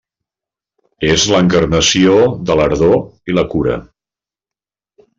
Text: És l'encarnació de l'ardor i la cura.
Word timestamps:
És 1.09 1.25
l'encarnació 1.33 2.17
de 2.51 2.57
l'ardor 2.63 2.99
i 3.33 3.39
la 3.39 3.47
cura. 3.55 3.81